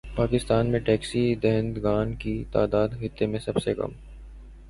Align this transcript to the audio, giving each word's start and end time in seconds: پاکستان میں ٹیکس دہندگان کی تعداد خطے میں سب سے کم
پاکستان 0.15 0.71
میں 0.71 0.79
ٹیکس 0.79 1.13
دہندگان 1.43 2.13
کی 2.15 2.33
تعداد 2.51 2.89
خطے 2.99 3.25
میں 3.25 3.39
سب 3.39 3.61
سے 3.63 3.73
کم 3.73 3.91